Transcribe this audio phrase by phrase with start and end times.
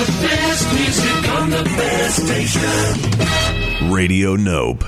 [0.00, 3.92] The best music on the best station.
[3.92, 4.82] Radio Nope.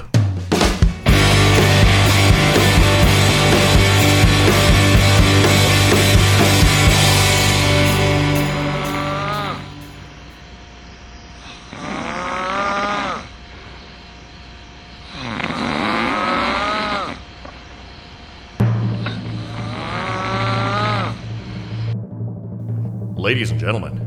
[23.18, 24.01] Ladies and gentlemen,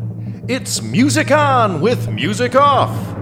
[0.48, 3.15] it's Music On with Music Off.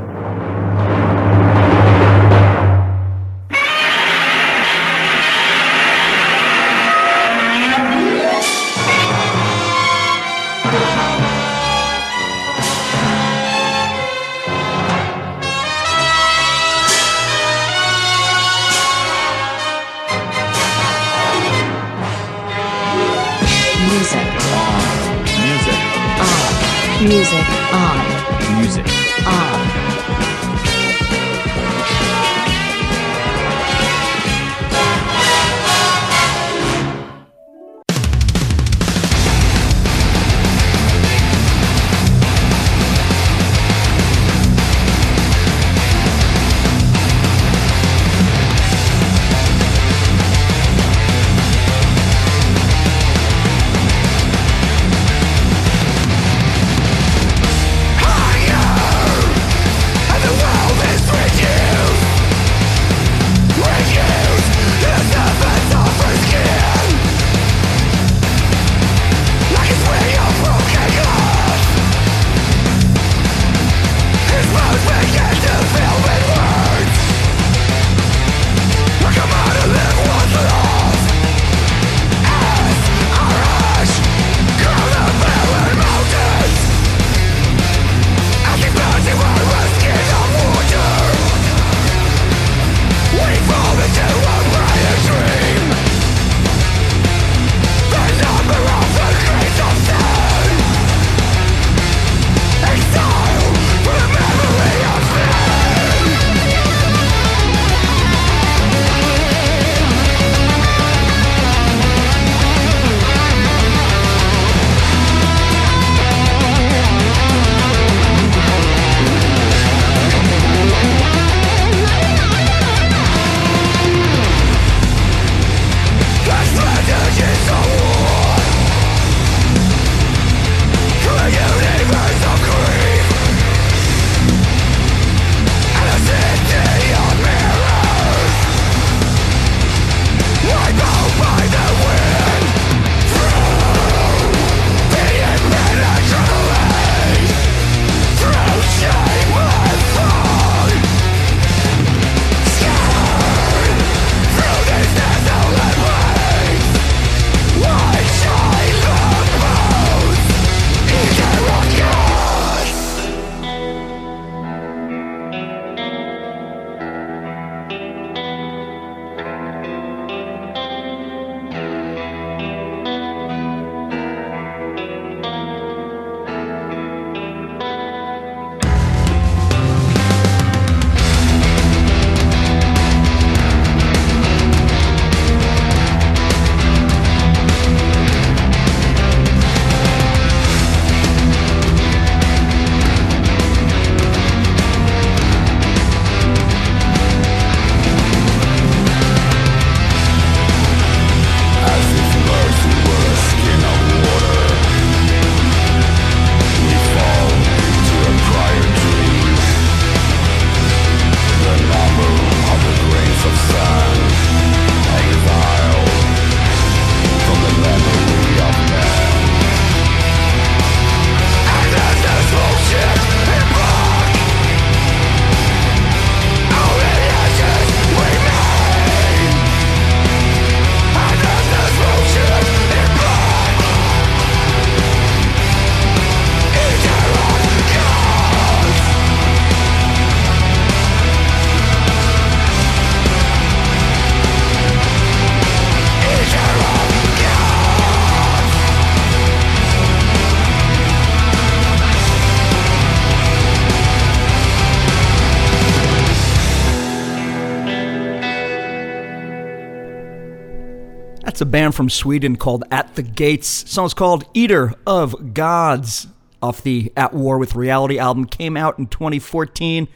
[261.34, 263.48] That's a band from Sweden called At the Gates.
[263.68, 266.06] song's called Eater of Gods.
[266.44, 269.88] off the At War with Reality album, came out in 2014.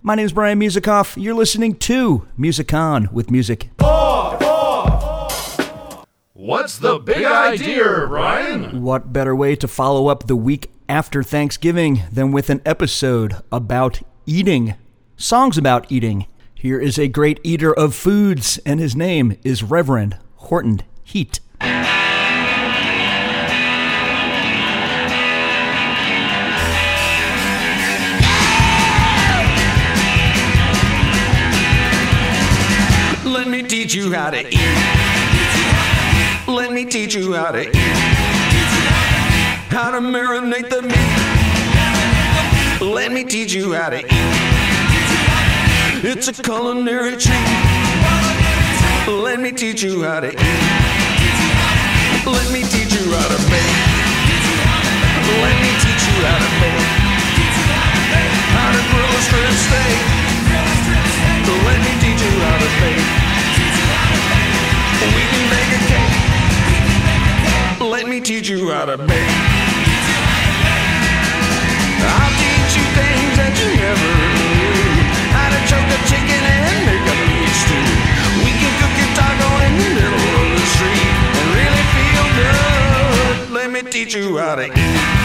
[0.00, 1.22] My name is Brian Musikoff.
[1.22, 3.68] You're listening to Music On with Music.
[6.32, 8.80] What's the big idea, Ryan?
[8.80, 14.00] What better way to follow up the week after Thanksgiving than with an episode about
[14.24, 14.76] eating?
[15.18, 16.28] Songs about eating.
[16.54, 21.40] Here is a great eater of foods, and his name is Reverend Horton Heat.
[33.24, 34.58] Let me teach you how to eat.
[36.48, 37.76] Let me teach you how to eat.
[39.70, 41.08] How to marinate the meat.
[42.82, 44.06] Let me teach you how to eat.
[46.04, 48.31] It's a culinary treat.
[49.06, 50.62] Let me teach you how to eat.
[52.24, 53.74] Let me teach you how to bake.
[55.42, 56.86] Let me teach you how to bake.
[58.54, 59.98] How to grill a strip steak.
[61.66, 63.06] Let me teach you how to bake.
[65.02, 66.14] We can bake a cake.
[67.90, 69.34] Let me teach you how to bake.
[72.06, 75.02] I'll teach you things that you never knew.
[75.34, 76.31] How to choke a chicken
[80.82, 83.50] street and really feel good.
[83.50, 85.22] Let me teach you how to eat.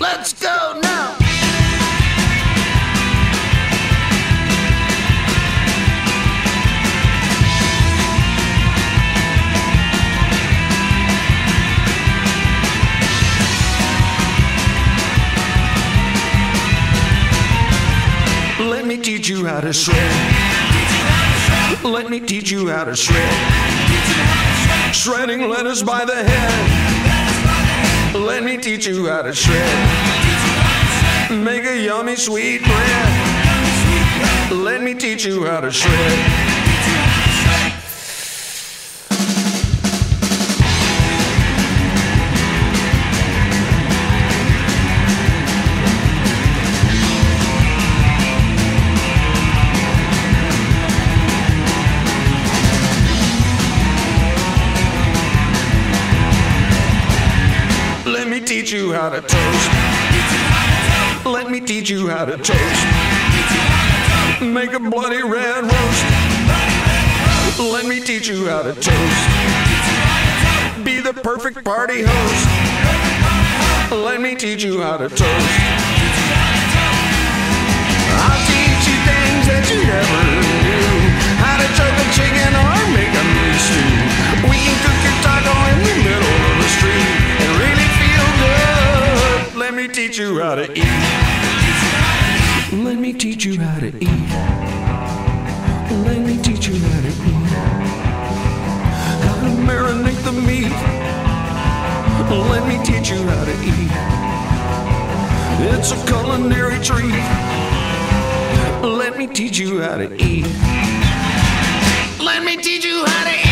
[0.00, 1.16] Let's go now.
[18.58, 19.96] Let me teach you how to shred.
[21.84, 23.69] Let me teach you how to shred.
[25.02, 28.14] Shredding lettuce by the head.
[28.14, 29.88] Let me teach you how to shred.
[31.30, 34.52] Make a yummy sweet bread.
[34.52, 36.49] Let me teach you how to shred.
[68.74, 69.26] To toast.
[70.84, 72.46] Be the perfect party host.
[73.90, 75.50] Let me teach you how to toast.
[78.14, 80.86] I'll teach you things that you never knew.
[81.42, 83.90] How to choke a chicken or make a meat stew.
[84.46, 87.10] We can cook your taco in the middle of the street
[87.42, 89.58] and really feel good.
[89.58, 91.02] Let me teach you how to eat.
[92.84, 94.79] Let me teach you how to eat.
[100.32, 100.70] The meat.
[102.30, 103.90] Let me teach you how to eat.
[105.72, 107.14] It's a culinary treat.
[108.82, 110.46] Let me teach you how to eat.
[112.20, 113.49] Let me teach you how to eat.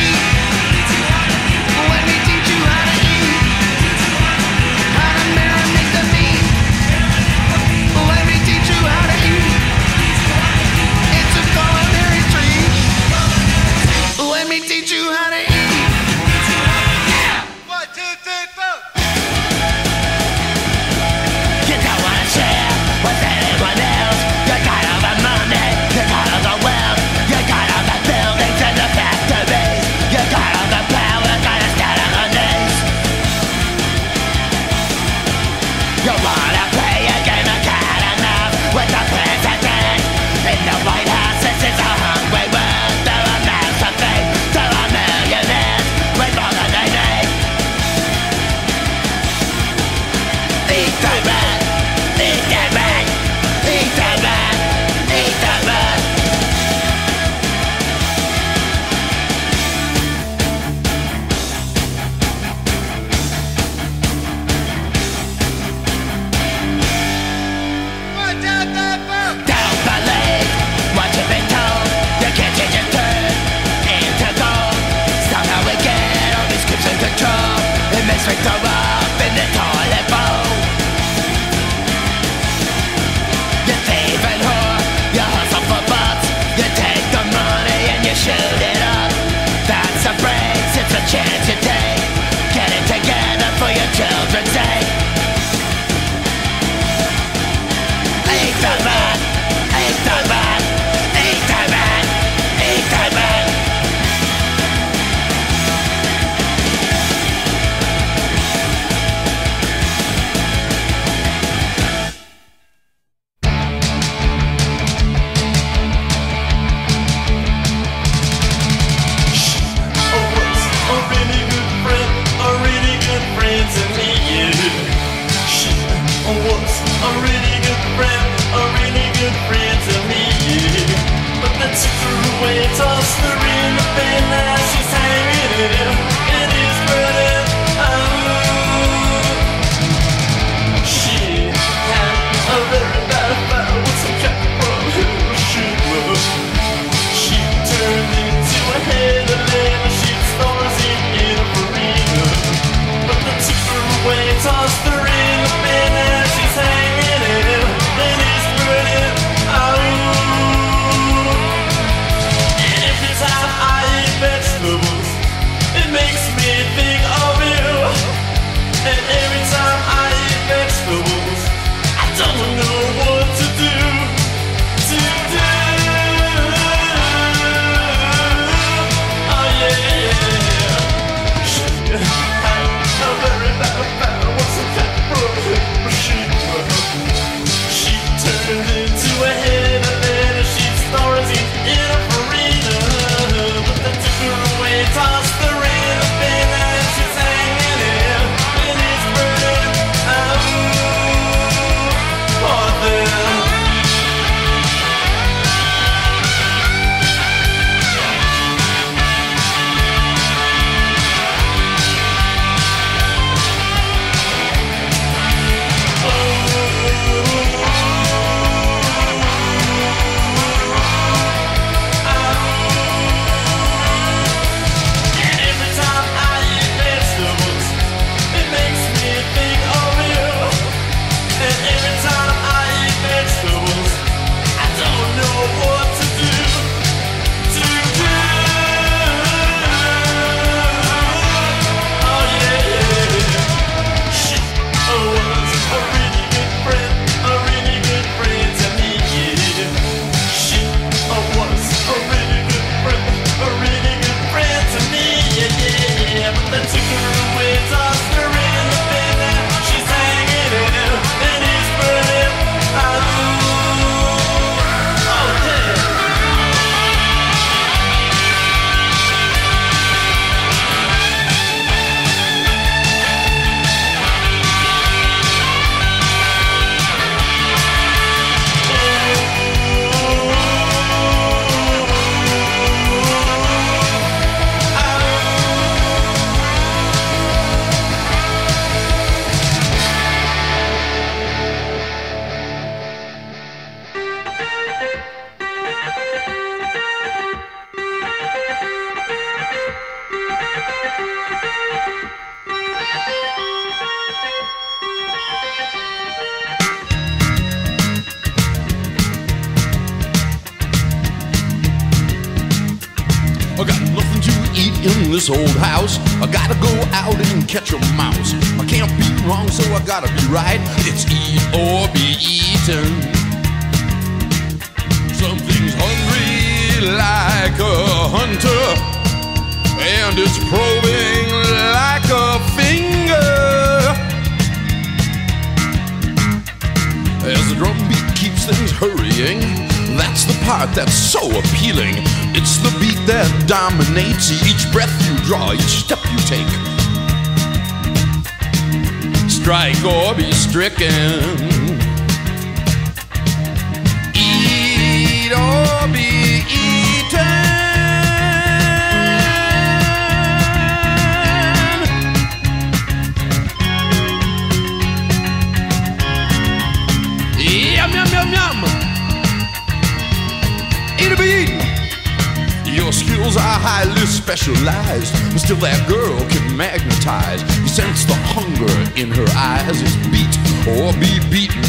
[375.48, 377.40] till that girl can magnetize.
[377.56, 378.68] You sense the hunger
[379.00, 380.28] in her eyes is beat
[380.68, 381.64] or be beaten.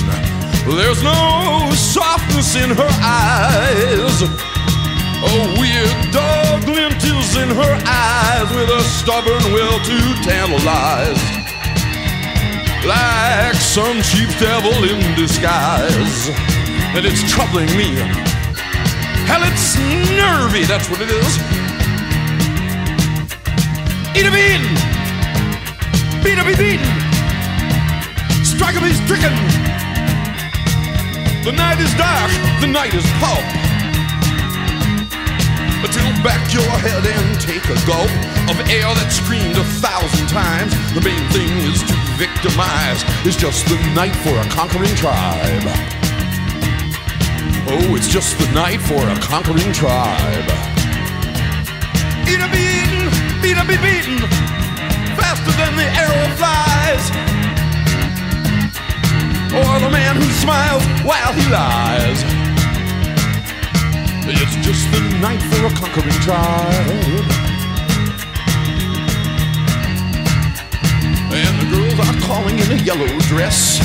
[0.68, 4.20] There's no softness in her eyes.
[5.24, 11.24] A weird dog glint is in her eyes with a stubborn will to tantalize.
[12.84, 16.28] Like some cheap devil in disguise.
[17.00, 17.96] And it's troubling me.
[19.24, 19.80] Hell, it's
[20.20, 21.79] nervy, that's what it is.
[24.20, 24.62] Eat him in!
[26.22, 26.92] Beat him, he's beaten!
[28.44, 29.32] Strike him, he's stricken!
[31.48, 32.28] The night is dark,
[32.60, 33.48] the night is hot.
[35.80, 38.12] But tilt back your head and take a gulp
[38.52, 40.76] of air that screamed a thousand times.
[40.92, 43.00] The main thing is to victimize.
[43.24, 45.64] It's just the night for a conquering tribe.
[47.72, 50.44] Oh, it's just the night for a conquering tribe.
[52.28, 52.69] It'll be
[53.50, 54.20] beat a be beaten,
[55.18, 57.04] faster than the arrow flies.
[59.58, 62.22] Or the man who smiles while he lies.
[64.30, 67.26] It's just the night for a conquering tribe.
[71.34, 73.80] And the girls are calling in a yellow dress.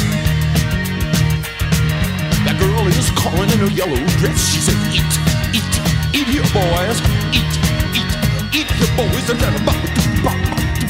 [2.45, 4.47] That girl is calling in a yellow dress.
[4.47, 5.15] She said, Eat,
[5.57, 7.24] eat, eat here, boys.
[8.55, 9.29] Eat, here, boys.
[9.31, 9.65] And then a
[10.23, 10.84] Let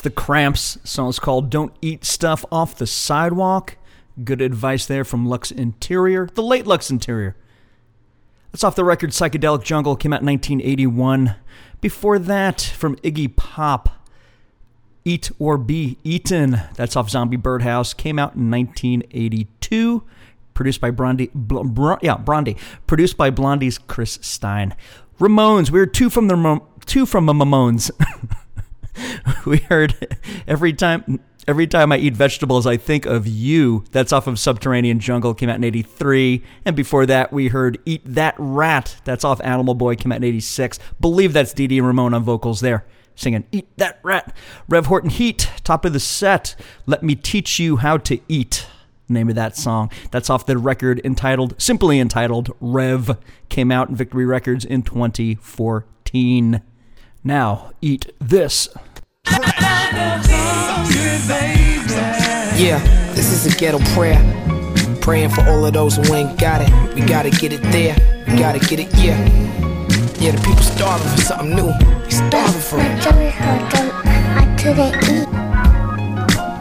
[0.00, 0.78] The Cramps.
[0.84, 3.76] Song's called Don't Eat Stuff Off the Sidewalk.
[4.22, 7.36] Good advice there from Lux Interior, the late Lux Interior.
[8.50, 11.36] That's off the record Psychedelic Jungle, came out in 1981.
[11.80, 13.88] Before that, from Iggy Pop,
[15.04, 16.60] Eat or Be Eaten.
[16.74, 20.02] That's off Zombie Birdhouse, came out in 1982.
[20.54, 22.56] Produced by Blondie, Bl- Br- yeah, Blondie.
[22.88, 24.74] Produced by Blondie's Chris Stein.
[25.20, 27.90] Ramones, we are two from the two from the Ramones.
[29.46, 29.94] we heard
[30.46, 33.84] every time every time I eat vegetables I think of you.
[33.90, 38.02] That's off of Subterranean Jungle came out in 83 and before that we heard Eat
[38.04, 38.96] That Rat.
[39.04, 40.78] That's off Animal Boy came out in 86.
[41.00, 42.84] Believe that's Dee Ramone on vocals there.
[43.14, 44.34] Singing Eat That Rat.
[44.68, 46.54] Rev Horton Heat, top of the set.
[46.86, 48.66] Let me teach you how to eat.
[49.10, 49.90] Name of that song.
[50.10, 53.16] That's off the record entitled, simply entitled, Rev.
[53.48, 56.60] Came out in Victory Records in 2014.
[57.24, 58.68] Now, eat this.
[62.56, 62.78] Yeah,
[63.14, 64.18] this is a ghetto prayer.
[65.00, 66.70] Praying for all of those who ain't got it.
[66.94, 67.96] We gotta get it there.
[68.28, 69.18] We gotta get it, yeah.
[70.20, 71.72] Yeah, the people starving for something new.
[72.04, 73.06] They starving for it.
[73.06, 75.28] I couldn't eat.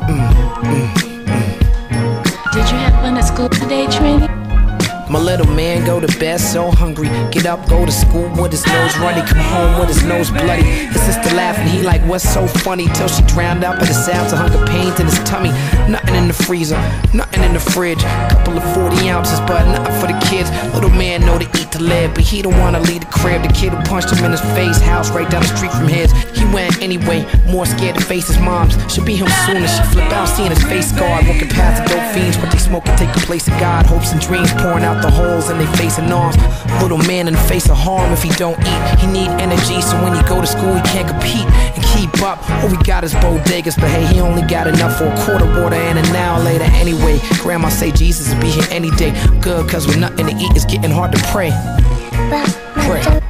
[0.08, 0.30] Mm,
[0.64, 0.88] mm,
[1.28, 2.52] mm.
[2.52, 4.37] Did you have fun at school today, Trini?
[5.10, 7.08] My little man go to bed so hungry.
[7.32, 9.22] Get up, go to school with his nose runny.
[9.22, 10.64] Come home with his nose bloody.
[10.64, 12.88] His sister laughing, he like, what's so funny?
[12.94, 15.52] Till she drowned out by the sounds of hunger pains in his tummy.
[15.90, 16.76] Nothing in the freezer,
[17.14, 18.04] nothing in the fridge.
[18.04, 20.52] Couple of 40 ounces, but nothing for the kids.
[20.74, 23.44] Little man know to eat to live, but he don't wanna leave the crib.
[23.44, 26.12] The kid who punched him in his face, house right down the street from his.
[26.36, 28.76] He went anyway, more scared to face his moms.
[28.92, 31.26] Should be him soon as she flip out, seeing his face scarred.
[31.28, 33.86] Walking past the dope fiends, what they smoking take the place of God.
[33.86, 36.38] Hopes and dreams pouring out the holes in they face and arms.
[36.82, 39.00] Little man in the face of harm if he don't eat.
[39.00, 42.38] He need energy, so when he go to school, he can't compete and keep up.
[42.64, 45.76] All we got is bodegas, but hey, he only got enough for a quarter water
[45.76, 47.20] and an hour later anyway.
[47.40, 49.12] Grandma say Jesus will be here any day.
[49.42, 51.52] Good, cause with nothing to eat, it's getting hard to pray,
[52.86, 53.27] pray.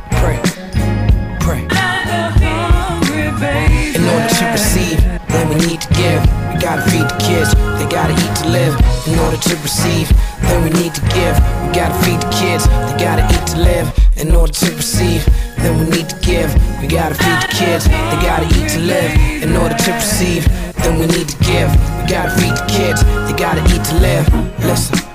[5.30, 6.22] Then we need to give.
[6.54, 8.74] We gotta feed the kids, they gotta eat to live.
[9.08, 10.10] In order to receive,
[10.42, 11.36] then we need to give.
[11.64, 13.88] We gotta feed the kids, they gotta eat to live.
[14.18, 15.26] In order to receive,
[15.58, 16.50] then we need to give.
[16.82, 19.12] We gotta feed the kids, they gotta eat to live.
[19.44, 20.44] In order to receive,
[20.84, 21.70] then we need to give.
[22.02, 24.26] We gotta feed the kids, they gotta eat to live.
[24.64, 25.08] Listen.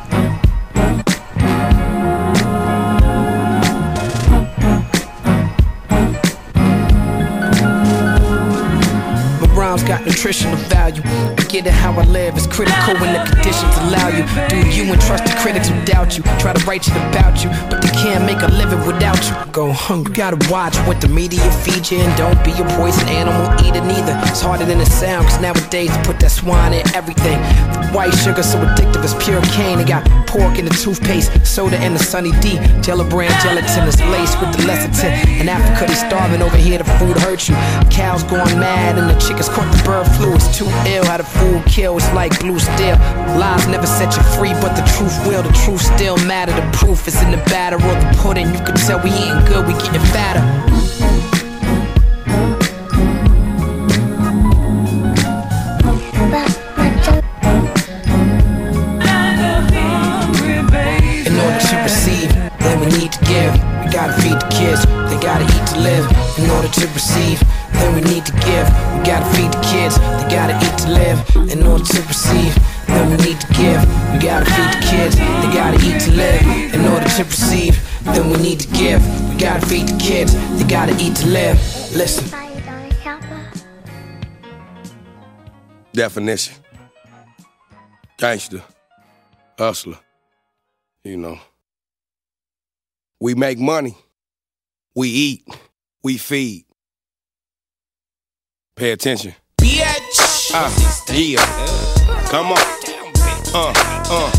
[10.05, 11.03] Nutritional value.
[11.49, 12.37] Get it how I live.
[12.37, 14.25] is critical when the conditions allow you.
[14.49, 16.25] Do you and trust the critics who doubt you.
[16.39, 19.53] Try to write shit about you, but they can't make a living without you.
[19.53, 20.15] Go hungry.
[20.15, 24.19] Gotta watch what the media feed you, and don't be a poison animal eater neither.
[24.29, 27.39] It's harder than it sounds, cause nowadays they put that swine in everything.
[27.93, 29.77] White sugar so addictive as pure cane.
[29.77, 32.59] They got pork in the toothpaste, soda in the Sunny D.
[32.81, 35.13] Jello brand gelatin is laced with the lecithin.
[35.41, 37.55] In Africa, they starving over here, the food hurts you.
[37.91, 40.35] Cows going mad, and the chickens caught the bird flu.
[40.35, 42.97] It's too ill how the food kills like blue steel.
[43.37, 45.43] Lies never set you free, but the truth will.
[45.43, 46.53] The truth still matter.
[46.53, 48.49] The proof is in the batter or the pudding.
[48.55, 50.41] You can tell we eating good, we getting fatter.
[67.03, 67.43] Receive,
[67.75, 68.67] then we need to give.
[68.95, 71.19] We gotta feed the kids, they gotta eat to live.
[71.51, 72.55] In order to receive,
[72.87, 73.81] then we need to give.
[74.13, 76.43] We gotta feed the kids, they gotta eat to live.
[76.75, 77.75] In order to receive,
[78.15, 79.03] then we need to give.
[79.29, 81.57] We gotta feed the kids, they gotta eat to live.
[81.95, 82.25] Listen.
[85.93, 86.55] Definition
[88.23, 88.63] gangster,
[89.59, 89.99] hustler,
[91.03, 91.39] you know.
[93.21, 93.97] We make money,
[94.95, 95.49] we eat,
[96.05, 96.65] we feed.
[98.75, 99.35] Pay attention.
[99.59, 100.51] Bitch.
[100.55, 100.71] Uh,
[101.13, 101.45] yeah.
[102.31, 102.59] Come on.
[103.55, 103.73] Uh,
[104.09, 104.31] uh.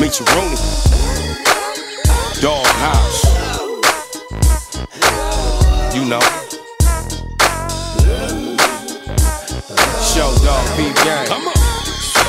[0.00, 0.56] Meet your Rooney.
[2.40, 3.24] Dog house.
[5.94, 6.20] You know.
[10.14, 11.26] Show dog peep gang.
[11.26, 11.55] Come on.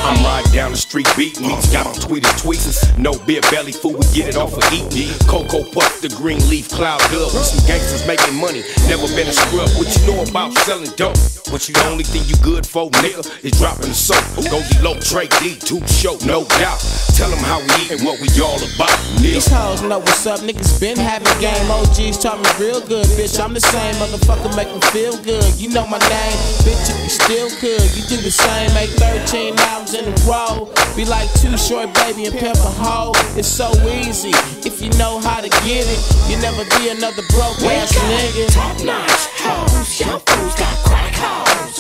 [0.04, 2.98] I'm riding down the street beating meats, got on tweeters, tweets.
[2.98, 5.10] No beer belly food, we get it off of eating.
[5.28, 7.32] Cocoa puff, the green leaf cloud good.
[7.34, 9.70] With some gangsters making money, never been a scrub.
[9.78, 11.18] What you know about selling dope?
[11.50, 14.20] What you the only thing you good for, nigga, is dropping the soap.
[14.52, 16.80] Go get low, Trey D, two show, no doubt.
[17.16, 18.92] Tell them how we eat and what we all about.
[19.22, 19.42] nigga.
[19.42, 21.70] These hoes know what's up, niggas been having game.
[21.72, 23.40] OGs taught me real good, bitch.
[23.40, 25.46] I'm the same motherfucker, make me feel good.
[25.56, 26.90] You know my name, bitch.
[26.92, 28.74] If you still could, you do the same.
[28.74, 29.56] Make 13
[29.88, 30.74] albums in a row.
[30.96, 33.12] Be like Too Short baby and pimp a hoe.
[33.38, 34.32] It's so easy
[34.68, 36.30] if you know how to get it.
[36.30, 38.54] You never be another broke ass nigga.
[38.54, 41.77] Top notch hoes, y'all fools got crack hoes.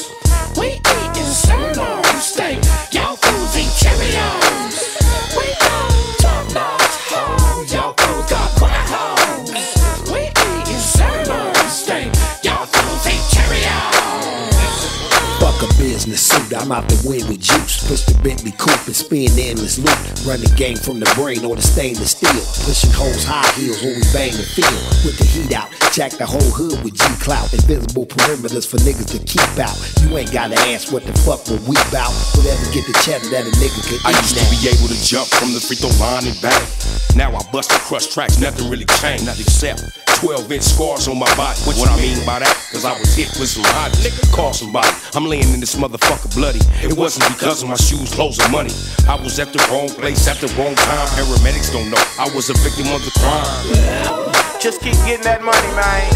[16.57, 17.85] I'm out the way with juice.
[17.85, 19.93] Push the Bentley coupe and spin endless loot.
[20.25, 22.41] Run the game from the brain or the stainless steel.
[22.65, 24.81] Pushing hoes high heels when we bang the field.
[25.05, 27.53] With the heat out, jack the whole hood with G clout.
[27.53, 29.77] Invisible perimeters for niggas to keep out.
[30.01, 32.13] You ain't gotta ask what the fuck will we bout.
[32.33, 34.43] Whatever get the cheddar that a nigga can I used now.
[34.43, 36.65] to be able to jump from the free throw line and bang.
[37.13, 41.19] Now I bust and crush tracks, nothing really changed, not except 12 inch scars on
[41.19, 41.59] my body.
[41.61, 42.49] What, I mean by that?
[42.73, 44.89] Cause I was hit with some hot nigga, call somebody.
[45.13, 46.59] I'm laying in this motherfucker bloody.
[46.81, 48.73] It wasn't because of my shoes, clothes, or money.
[49.07, 51.07] I was at the wrong place at the wrong time.
[51.13, 54.57] Paramedics don't know I was a victim of the crime.
[54.59, 56.09] Just keep getting that money, man.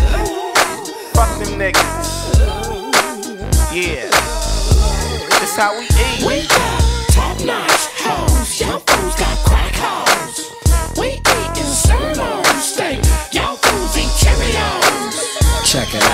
[1.14, 2.10] Fuck them niggas.
[3.70, 4.10] Yeah.
[5.38, 6.26] That's how we eat.
[6.26, 6.82] We got
[7.14, 10.98] top notch hoes, y'all fools got crack hoes.
[10.98, 11.20] We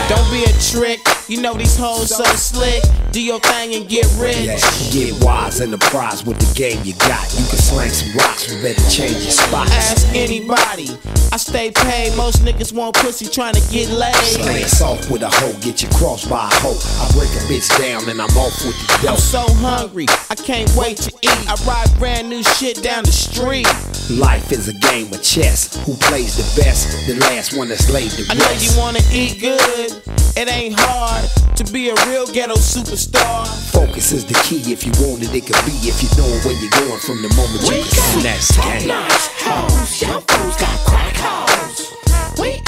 [0.08, 1.02] Don't be a trick.
[1.28, 2.82] You know these hoes so slick.
[3.12, 4.38] Do your thing and get rich.
[4.38, 4.60] Yeah,
[4.92, 7.28] get wise and the prize with the game you got.
[7.34, 9.72] You can slang some rocks, but better change your spots.
[9.72, 10.88] Ask anybody.
[11.34, 12.16] I stay paid.
[12.16, 14.16] Most niggas want pussy trying to get laid.
[14.16, 16.80] Slang soft with a hoe, get you crossed by a hoe.
[17.04, 19.12] I break a bitch down and I'm off with the dough.
[19.12, 21.50] I'm so hungry, I can't wait to eat.
[21.50, 23.68] I ride brand new shit down the street.
[24.10, 25.76] Life is a game of chess.
[25.86, 26.88] Who plays the best?
[27.08, 28.32] The last one that's laid the rest.
[28.32, 30.02] I know you wanna eat good.
[30.38, 31.17] It ain't hard
[31.56, 33.48] to be a real ghetto superstar.
[33.72, 34.62] Focus is the key.
[34.72, 35.74] If you want it, it could be.
[35.88, 38.90] If you know where you're going from the moment you can see that's the game.
[38.90, 40.02] hoes.
[40.02, 41.94] Y'all fools got crack hoes.
[42.40, 42.62] We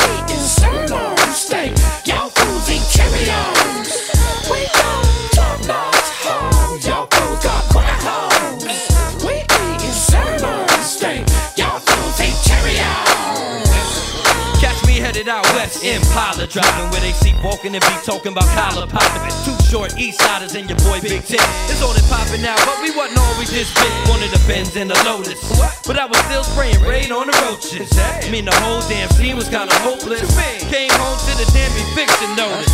[15.70, 19.30] out Impala driving where they see walking and be talking about collar popping.
[19.46, 21.42] Too short, East Siders and your boy Big Ten.
[21.70, 23.94] It's on and popping now, but we wasn't always this big.
[24.10, 25.40] One of the Benz and the Lotus,
[25.86, 27.90] but I was still spraying rain on the roaches.
[27.98, 30.26] I mean the whole damn scene was kinda hopeless.
[30.70, 32.74] Came home to the damn eviction notice.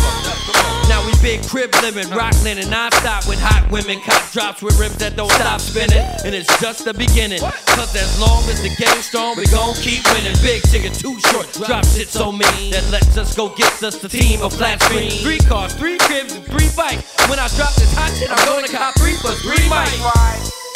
[0.88, 4.96] Now we big crib living, rock and non-stop with hot women, cop drops with rims
[4.98, 5.98] that don't stop spinning.
[6.24, 7.40] And it's just the beginning.
[7.40, 10.36] Cause as long as the game's strong, we gon' keep winning.
[10.42, 13.98] Big chicken too short, drop shit so mean that lets us just go get us
[14.00, 15.10] the team of flat screen.
[15.10, 17.02] Three cars, three cribs, and three bikes.
[17.28, 19.98] When I drop this hot shit, I'm gonna cop three for three mics.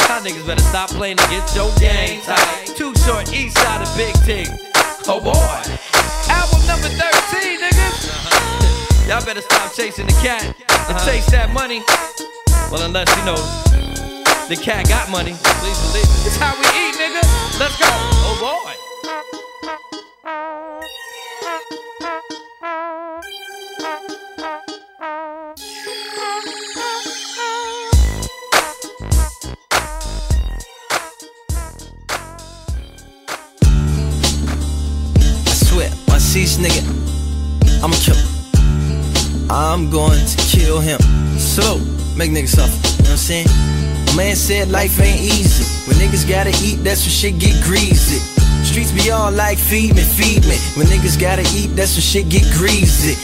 [0.09, 2.67] Y'all niggas better stop playing and get your game tight.
[2.75, 4.49] Too short, east side of Big Tig.
[5.07, 5.35] Oh boy.
[6.29, 8.11] Album number 13, niggas.
[8.11, 9.09] Uh-huh.
[9.09, 11.07] Y'all better stop chasing the cat and uh-huh.
[11.07, 11.83] chase that money.
[12.71, 13.39] Well, unless you know
[14.51, 15.35] the cat got money.
[15.63, 16.27] Please believe it.
[16.27, 17.23] It's how we eat, nigga.
[17.59, 17.87] Let's go.
[17.87, 18.70] Oh boy.
[36.33, 36.87] This nigga,
[37.83, 39.51] I'ma kill him.
[39.51, 41.01] I'm going to kill him.
[41.39, 41.79] So,
[42.17, 42.71] make niggas suffer.
[42.71, 43.47] You know what I'm saying?
[44.13, 45.67] A man said life ain't easy.
[45.89, 48.23] When niggas gotta eat, that's when shit get greasy.
[48.63, 50.55] Streets be all like feed me, feed me.
[50.79, 53.19] When niggas gotta eat, that's when shit get greasy.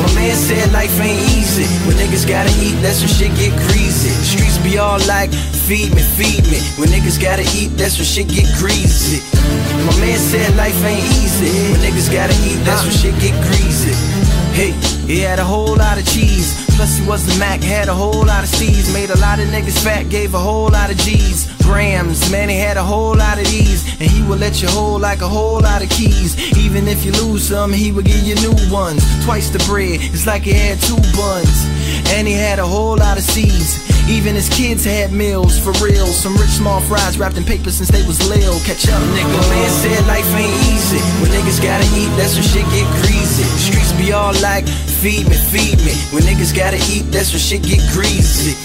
[0.00, 1.68] My man said life ain't easy.
[1.84, 4.08] When niggas gotta eat, that's when shit get greasy.
[4.24, 5.30] Streets be all like
[5.68, 6.60] feed me, feed me.
[6.80, 9.20] When niggas gotta eat, that's when shit get greasy.
[9.84, 11.52] My man said life ain't easy.
[11.70, 13.92] When niggas gotta eat, that's when shit get greasy.
[14.56, 14.72] Hey,
[15.06, 16.64] he had a whole lot of cheese.
[16.74, 18.92] Plus he was the Mac, had a whole lot of C's.
[18.94, 21.52] Made a lot of niggas fat, gave a whole lot of G's.
[21.62, 23.84] Grams, man, he had a whole lot of these.
[24.00, 26.32] And he would let you hold like a whole lot of keys.
[26.56, 29.04] Even if you lose some, he would give you new ones.
[29.22, 31.66] Twice the bread, it's like he had two buns.
[32.14, 33.87] And he had a whole lot of seeds.
[34.08, 36.06] Even his kids had meals, for real.
[36.08, 38.56] Some rich small fries wrapped in paper since they was lil.
[38.64, 39.38] Catch up, nigga.
[39.52, 40.96] Man said life ain't easy.
[41.20, 43.44] When niggas gotta eat, that's when shit get greasy.
[43.60, 45.92] Streets be all like, feed me, feed me.
[46.08, 48.56] When niggas gotta eat, that's when shit get greasy.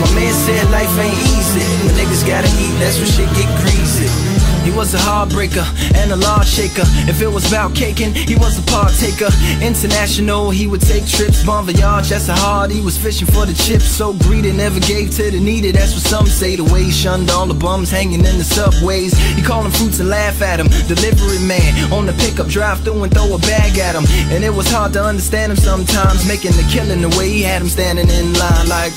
[0.00, 1.64] My man said life ain't easy.
[1.84, 4.37] When niggas gotta eat, that's when shit get greasy.
[4.64, 5.64] He was a heartbreaker
[5.96, 6.84] and a law shaker.
[7.08, 9.30] If it was about caking, he was a partaker.
[9.62, 11.44] International, he would take trips.
[11.44, 12.70] Bon voyage, that's a hard.
[12.70, 13.84] He was fishing for the chips.
[13.84, 15.72] So greedy, never gave to the needy.
[15.72, 16.56] That's what some say.
[16.56, 19.16] The way he shunned all the bums hanging in the subways.
[19.36, 20.68] He called them fruits and laugh at him.
[20.86, 24.04] Delivery man on the pickup drive through and throw a bag at him.
[24.34, 26.26] And it was hard to understand him sometimes.
[26.26, 28.68] Making the killing the way he had him standing in line.
[28.68, 28.92] Like,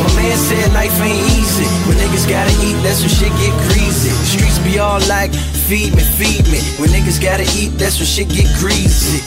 [0.00, 1.66] my man said life ain't easy.
[1.86, 4.10] When niggas gotta eat, that's when shit get greasy.
[4.24, 6.58] Streets be all like, feed me, feed me.
[6.82, 9.22] When niggas gotta eat, that's when shit get greasy.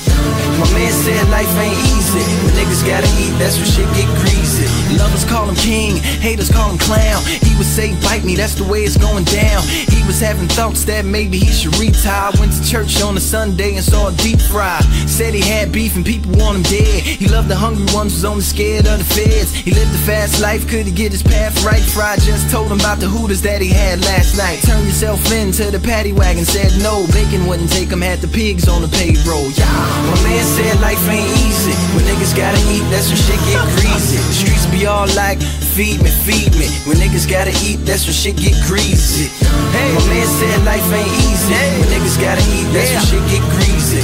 [0.59, 2.19] My man said life ain't easy.
[2.43, 4.67] When niggas gotta eat, that's when shit get greasy.
[4.99, 7.23] Lovers call him king, haters call him clown.
[7.23, 9.63] He would say, bite me, that's the way it's going down.
[9.63, 12.31] He was having thoughts that maybe he should retire.
[12.39, 14.81] Went to church on a Sunday and saw a deep fry.
[15.07, 17.03] Said he had beef and people want him dead.
[17.03, 19.53] He loved the hungry ones, was only scared of the feds.
[19.53, 21.81] He lived a fast life, could he get his path right?
[21.81, 24.59] Fry just told him about the hooters that he had last night.
[24.63, 27.05] Turn yourself into the paddy wagon, said no.
[27.13, 29.45] Bacon wouldn't take him, had the pigs on the payroll.
[29.53, 29.69] Yeah,
[30.09, 31.77] my man said life ain't easy.
[31.93, 34.17] When niggas gotta eat, that's when shit get greasy.
[34.17, 35.37] The streets be all like,
[35.77, 36.65] feed me, feed me.
[36.89, 39.29] When niggas gotta eat, that's when shit get greasy.
[39.77, 41.53] Hey, my man said life ain't easy.
[41.77, 44.01] When niggas gotta eat, that's when shit get greasy.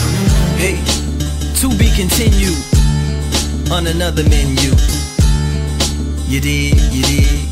[0.61, 0.77] Hey,
[1.65, 2.61] to be continued
[3.73, 4.77] on another menu.
[6.29, 7.48] You did, you did,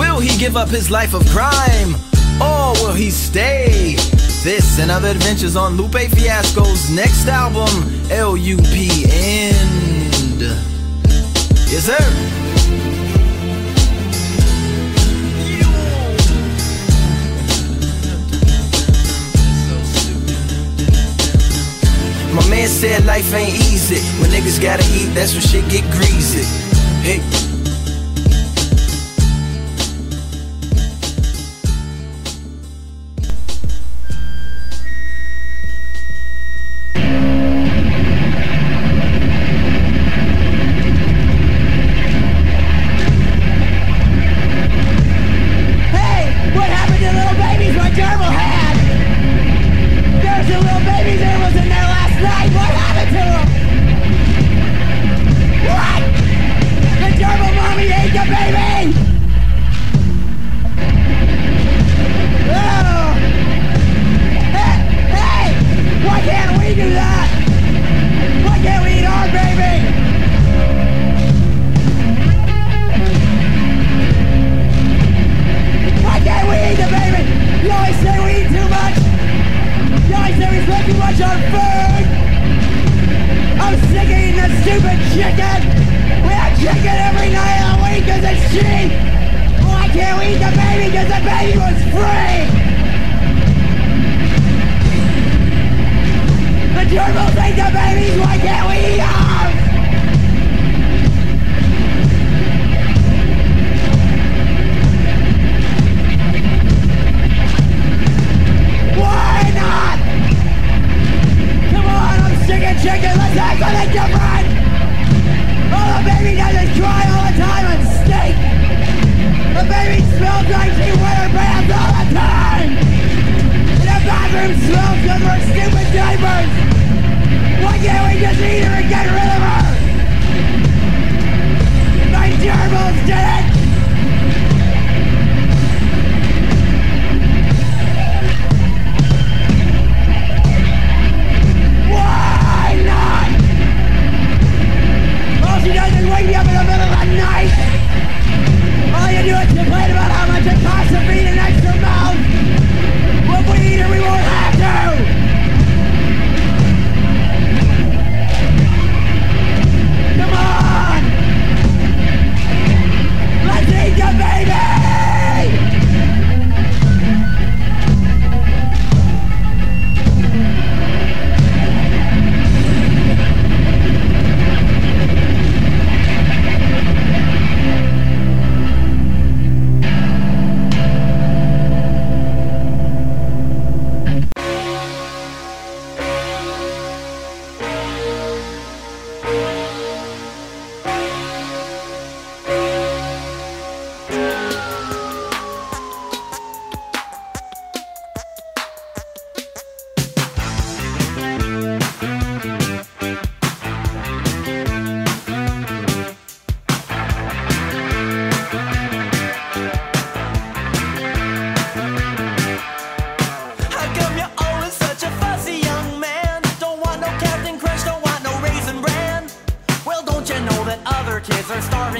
[0.00, 1.94] Will he give up his life of crime?
[2.40, 3.96] Or will he stay?
[4.42, 7.68] This and other adventures on Lupe Fiasco's next album,
[8.10, 9.04] L.U.P.
[9.10, 10.40] End.
[11.68, 12.00] Yes, sir.
[22.34, 24.00] My man said life ain't easy.
[24.18, 26.44] When niggas gotta eat, that's when shit get greasy.
[27.02, 27.49] Hey.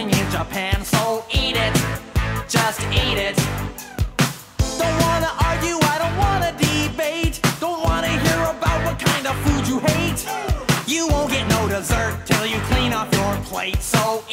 [0.00, 1.74] something in Japan, so eat it.
[2.48, 3.36] Just eat it.
[4.78, 7.40] Don't wanna argue, I don't wanna debate.
[7.60, 10.26] Don't wanna hear about what kind of food you hate.
[10.86, 14.24] You won't get no dessert till you clean off your plate, so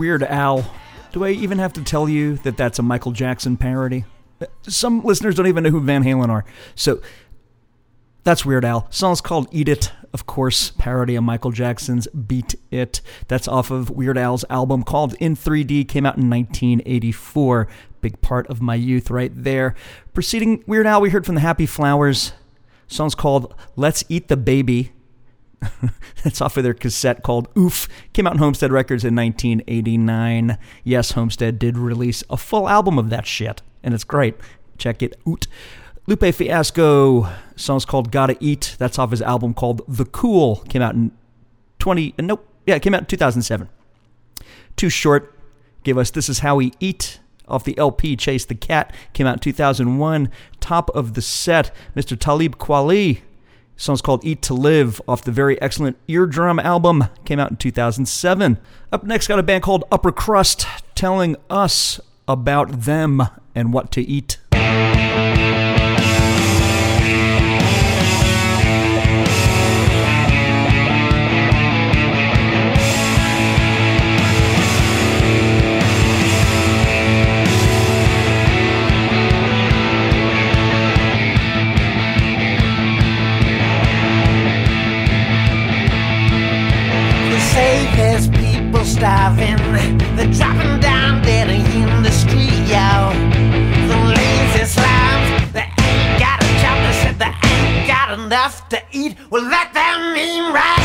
[0.00, 0.64] Weird Al.
[1.12, 4.06] Do I even have to tell you that that's a Michael Jackson parody?
[4.62, 6.46] Some listeners don't even know who Van Halen are.
[6.74, 7.02] So
[8.24, 8.86] that's Weird Al.
[8.90, 13.02] Song's called Eat It, of course, parody of Michael Jackson's Beat It.
[13.28, 17.68] That's off of Weird Al's album called In 3D, came out in 1984.
[18.00, 19.74] Big part of my youth right there.
[20.14, 22.32] Preceding Weird Al, we heard from the Happy Flowers.
[22.88, 24.92] Song's called Let's Eat the Baby.
[26.24, 27.88] That's off of their cassette called Oof.
[28.12, 30.58] Came out in Homestead Records in 1989.
[30.84, 34.36] Yes, Homestead did release a full album of that shit, and it's great.
[34.78, 35.46] Check it out.
[36.06, 38.76] Lupe Fiasco, song's called Gotta Eat.
[38.78, 40.56] That's off his album called The Cool.
[40.68, 41.12] Came out in
[41.78, 43.68] 20, uh, nope, yeah, it came out in 2007.
[44.76, 45.34] Too Short
[45.84, 48.94] gave us This Is How We Eat off the LP Chase the Cat.
[49.12, 50.30] Came out in 2001.
[50.60, 52.18] Top of the set, Mr.
[52.18, 53.20] Talib Kweli.
[53.80, 57.04] Song's called Eat to Live off the very excellent Eardrum album.
[57.24, 58.58] Came out in 2007.
[58.92, 63.22] Up next, got a band called Upper Crust telling us about them
[63.54, 64.36] and what to eat.
[89.00, 89.56] Starving.
[90.14, 93.08] They're dropping down dead in the street, yo.
[93.88, 96.76] The lazy slimes, they ain't got a job.
[96.84, 99.16] They said they ain't got enough to eat.
[99.30, 100.84] Well, let them eat right.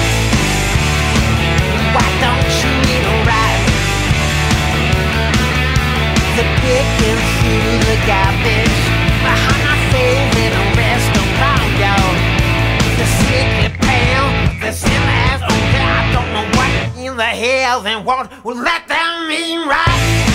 [1.95, 3.63] Why don't you eat right?
[6.39, 8.79] The pickings through the garbage
[9.27, 11.95] behind my favorite restaurant, yo.
[12.95, 14.27] The sickly pale,
[14.63, 15.54] the sin as
[17.17, 18.05] the hills and.
[18.05, 20.34] Well, let them eat right.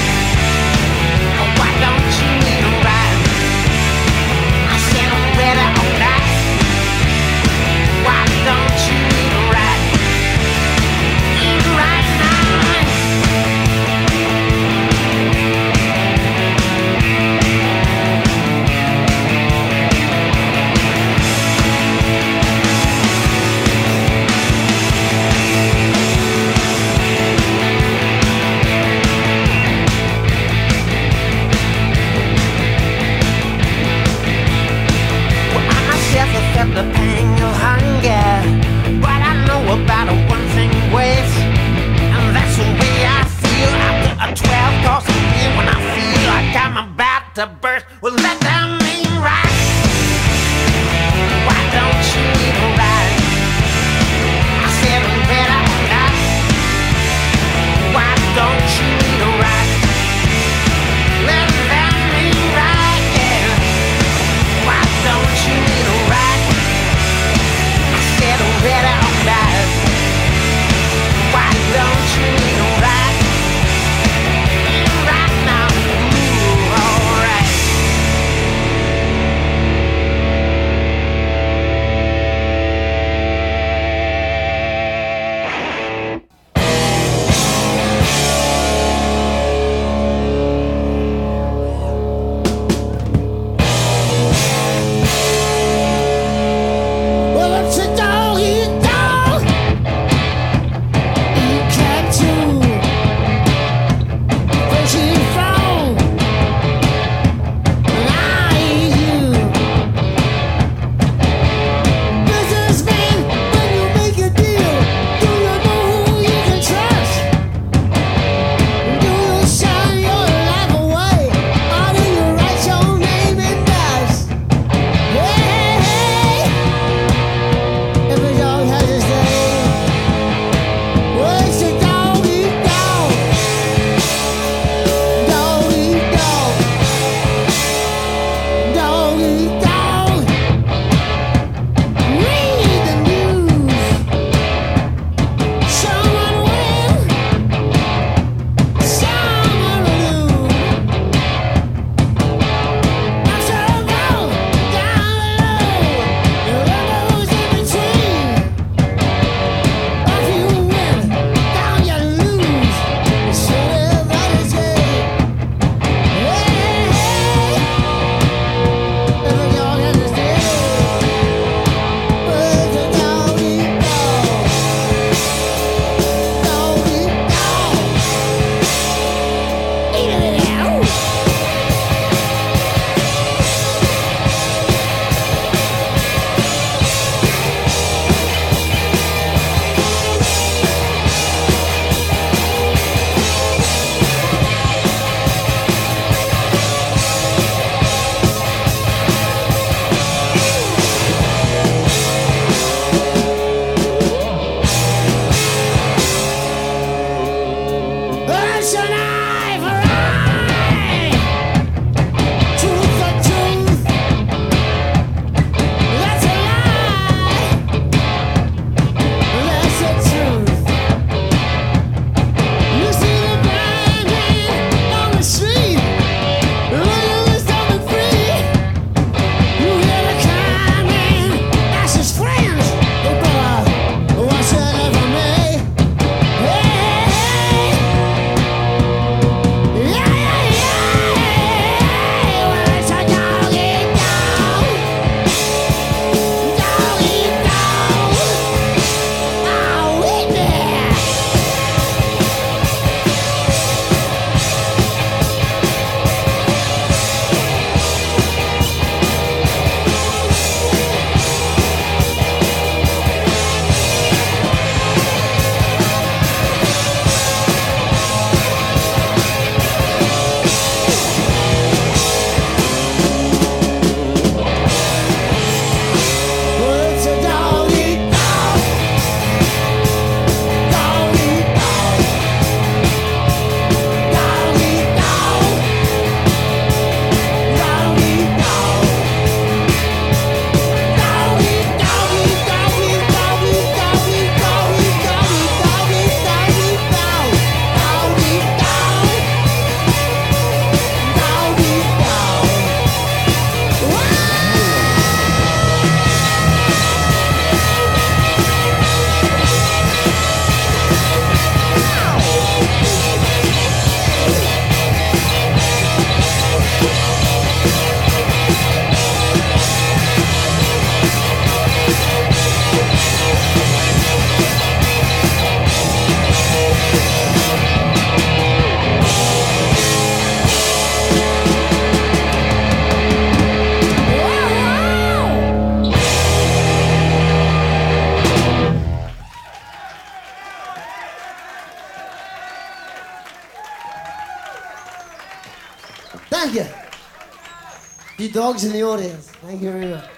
[348.40, 349.28] dogs in the audience.
[349.42, 350.08] Thank you very much.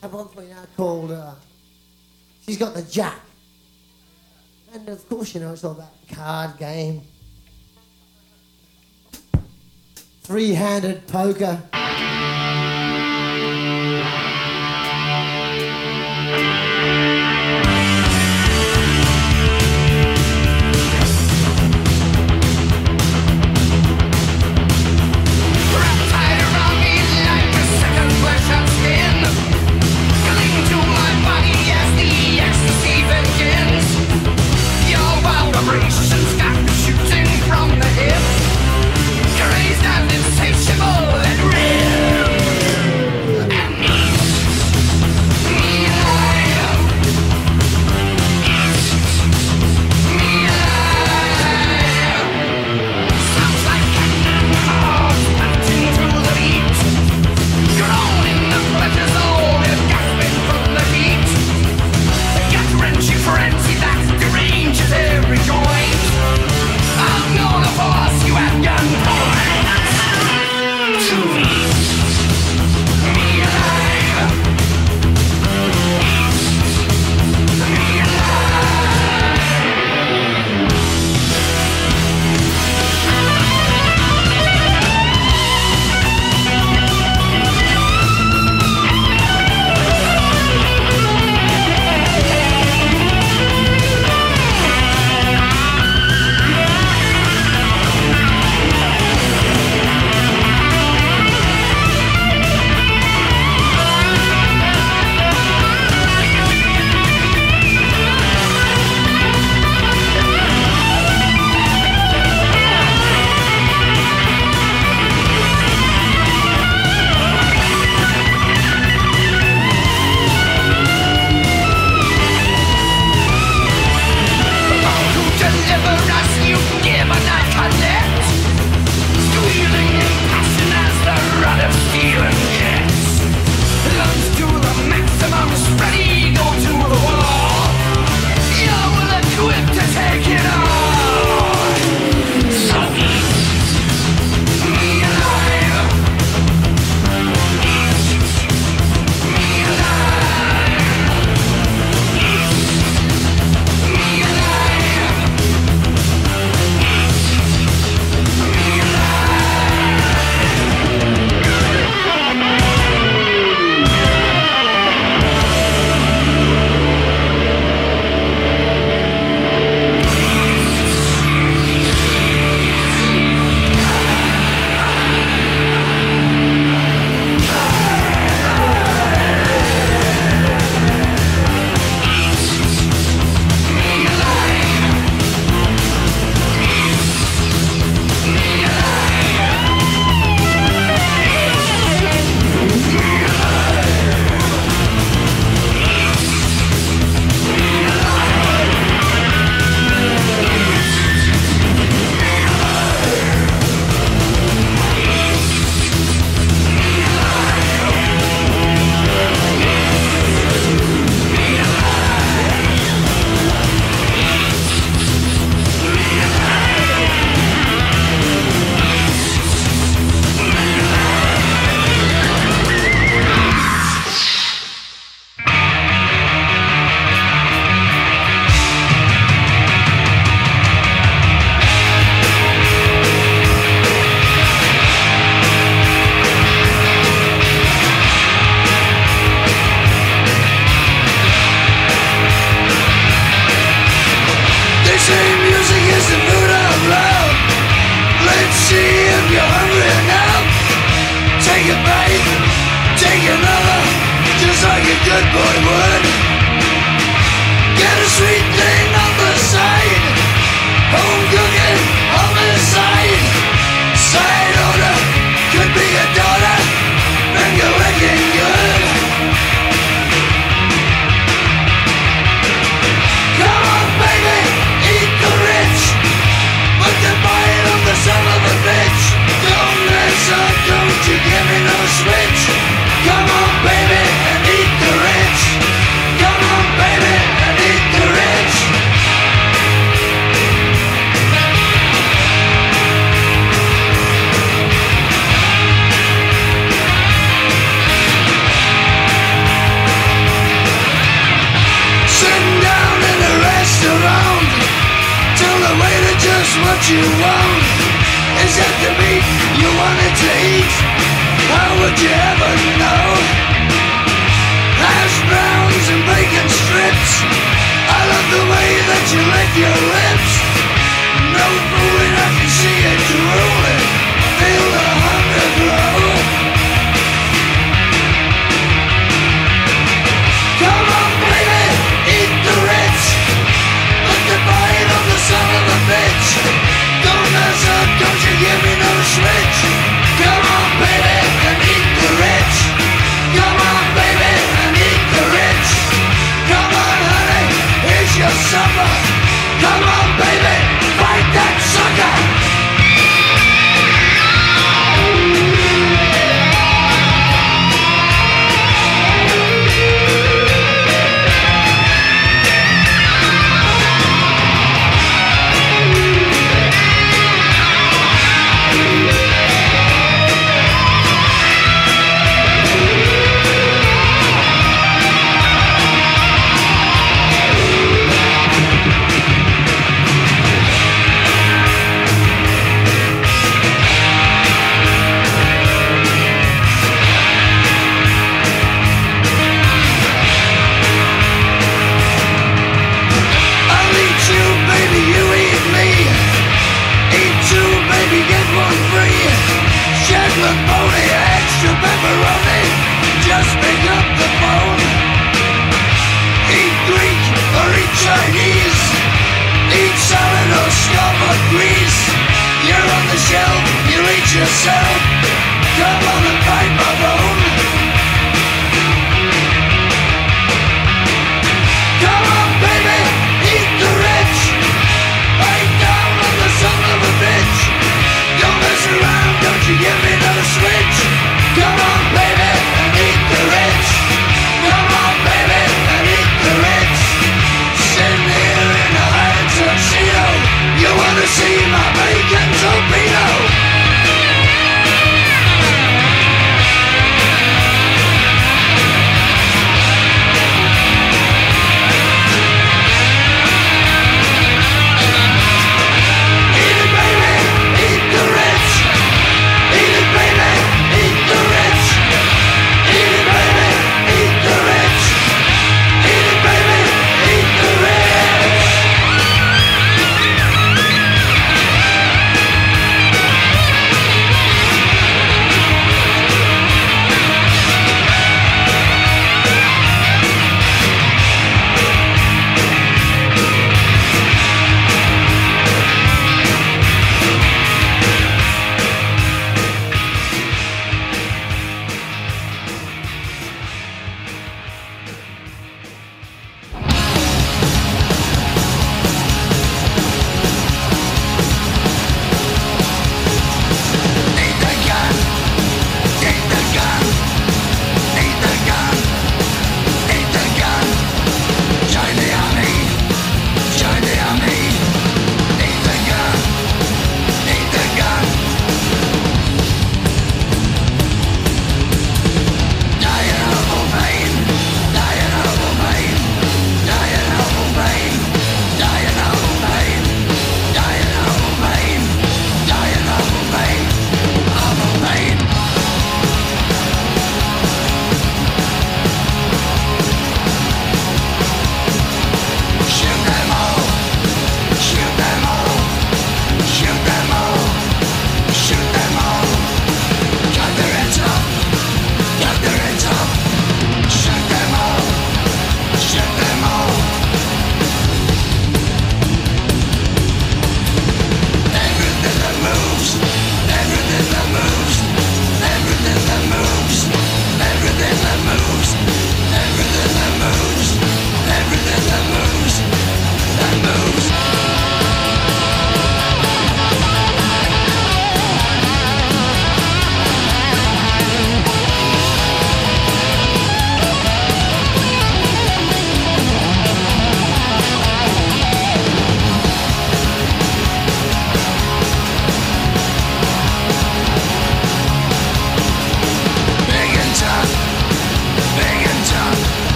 [0.00, 1.34] Have one for you now called uh,
[2.46, 3.20] She's Got the Jack.
[4.72, 7.02] And of course, you know, it's all that card game,
[10.22, 11.62] three handed poker.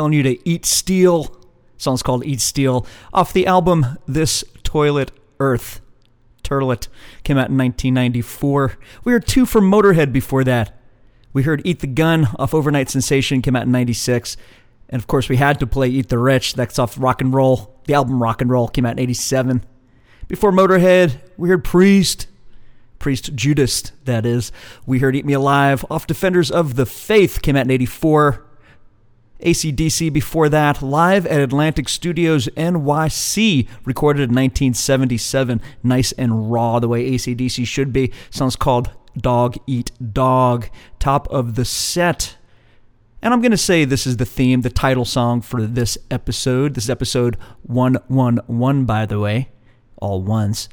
[0.00, 1.36] Telling you to eat steel.
[1.76, 5.82] Song's called Eat Steel off the album This Toilet Earth.
[6.42, 6.88] Turtlet
[7.22, 8.78] came out in 1994.
[9.04, 10.74] We heard two from Motorhead before that.
[11.34, 14.38] We heard Eat the Gun off Overnight Sensation came out in 96.
[14.88, 16.54] And of course, we had to play Eat the Rich.
[16.54, 17.78] That's off Rock and Roll.
[17.84, 19.66] The album Rock and Roll came out in 87.
[20.28, 22.26] Before Motorhead, we heard Priest.
[22.98, 24.50] Priest Judas, that is.
[24.86, 28.46] We heard Eat Me Alive off Defenders of the Faith came out in 84.
[29.40, 35.60] ACDC before that, live at Atlantic Studios NYC, recorded in 1977.
[35.82, 38.12] Nice and raw, the way ACDC should be.
[38.30, 40.68] Song's called Dog Eat Dog.
[40.98, 42.36] Top of the set.
[43.22, 46.74] And I'm going to say this is the theme, the title song for this episode.
[46.74, 49.50] This is episode 111, by the way.
[49.96, 50.68] All ones.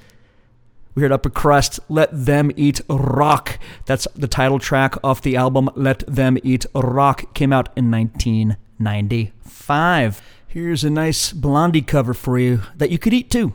[0.97, 3.59] We heard Upper Crust, Let Them Eat Rock.
[3.85, 7.35] That's the title track off the album Let Them Eat Rock.
[7.35, 10.21] Came out in 1995.
[10.47, 13.53] Here's a nice Blondie cover for you that you could eat too.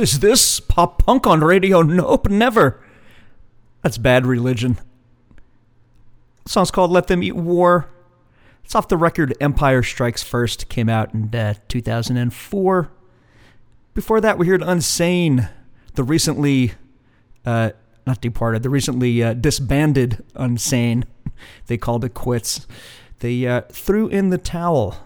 [0.00, 0.60] Is this?
[0.60, 1.82] Pop punk on radio?
[1.82, 2.82] Nope, never.
[3.82, 4.78] That's bad religion.
[6.44, 7.90] The song's called Let Them Eat War.
[8.64, 12.90] It's off the record Empire Strikes First, came out in uh, 2004.
[13.92, 15.50] Before that, we heard Unsane,
[15.92, 16.72] the recently,
[17.44, 17.72] uh,
[18.06, 21.04] not departed, the recently uh, disbanded Unsane.
[21.66, 22.66] They called it quits.
[23.18, 24.96] They uh, threw in the towel,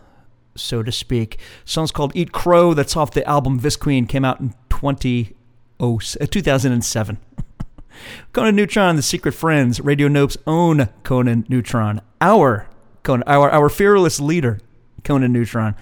[0.56, 1.38] so to speak.
[1.64, 2.74] song's called Eat Crow.
[2.74, 4.08] That's off the album Visqueen.
[4.08, 5.34] Came out in 20,
[5.80, 7.18] oh, uh, 2007.
[8.32, 12.68] Conan Neutron, The Secret Friends, Radio Nope's own Conan Neutron, our
[13.02, 14.60] Conan, our our fearless leader,
[15.04, 15.74] Conan Neutron.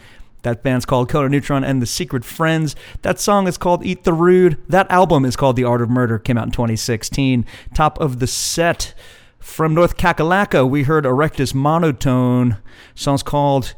[0.42, 2.74] That band's called Conan Neutron and The Secret Friends.
[3.02, 4.60] That song is called Eat the Rude.
[4.68, 6.18] That album is called The Art of Murder.
[6.18, 7.46] Came out in 2016.
[7.74, 8.92] Top of the set
[9.38, 12.58] from North Kakalaka, we heard Erectus Monotone.
[12.94, 13.74] Song's called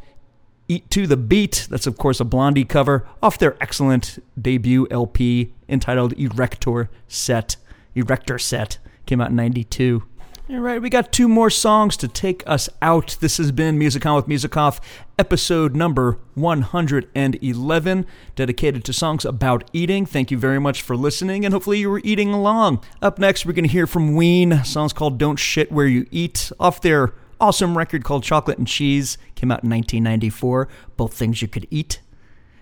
[0.69, 1.66] Eat to the Beat.
[1.70, 7.57] That's, of course, a Blondie cover off their excellent debut LP entitled Erector Set.
[7.95, 10.05] Erector Set came out in 92.
[10.51, 13.16] All right, we got two more songs to take us out.
[13.20, 14.78] This has been Music On with Music Off,
[15.19, 20.05] episode number 111, dedicated to songs about eating.
[20.05, 22.85] Thank you very much for listening, and hopefully you were eating along.
[23.01, 26.53] Up next, we're going to hear from Ween, songs called Don't Shit Where You Eat,
[26.61, 30.66] off their awesome record called Chocolate and Cheese, came out in 1994.
[30.96, 32.00] Both things you could eat.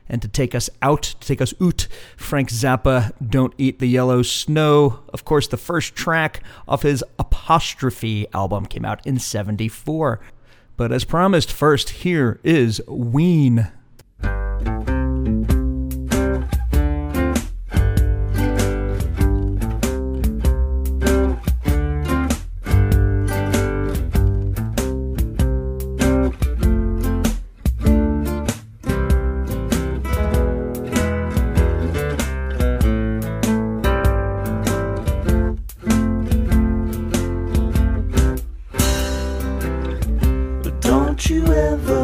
[0.08, 1.86] And to take us out, to take us out,
[2.16, 5.04] Frank Zappa, Don't Eat the Yellow Snow.
[5.10, 10.18] Of course, the first track off his Apostrophe album came out in 74.
[10.76, 13.68] But as promised, first, here is Ween.
[41.30, 42.01] You ever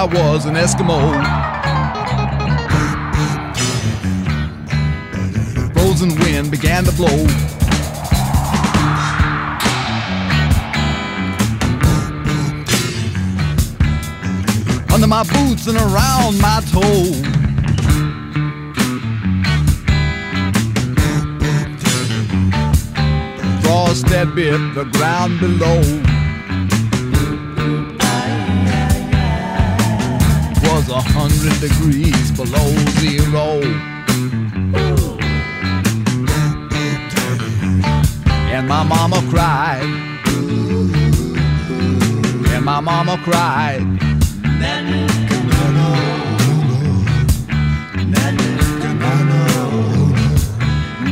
[0.00, 0.96] I was an Eskimo.
[5.72, 7.08] Frozen wind began to blow.
[14.94, 17.34] Under my boots and around my toe.
[24.10, 26.07] That bit the ground below.
[31.28, 32.68] Hundred degrees below
[33.00, 33.60] zero.
[38.50, 39.82] And my mama cried.
[42.54, 43.80] And my mama cried.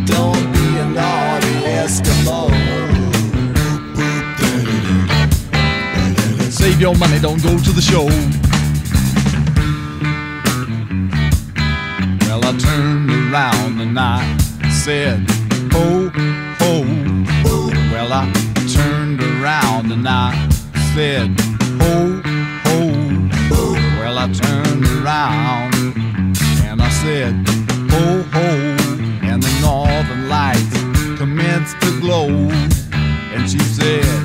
[0.07, 2.51] Don't be a naughty Eskimo.
[6.51, 8.36] Save your money, don't go to the show.
[13.37, 14.39] Around and I
[14.71, 15.19] said,
[15.73, 16.09] Ho,
[16.59, 16.81] ho.
[17.93, 18.33] Well, I
[18.75, 20.33] turned around and I
[20.95, 21.39] said,
[21.83, 22.23] Ho,
[22.65, 22.79] ho.
[24.01, 25.75] Well, I turned around
[26.65, 27.35] and I said,
[27.93, 28.49] Ho, ho.
[29.29, 30.79] And the northern lights
[31.19, 32.29] commenced to glow.
[33.35, 34.17] And she said,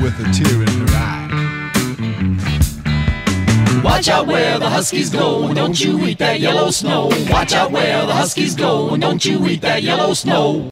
[0.00, 0.67] with a tear
[4.08, 7.10] Watch out where the huskies go, don't you eat that yellow snow.
[7.28, 10.70] Watch out where the huskies go, don't you eat that yellow snow.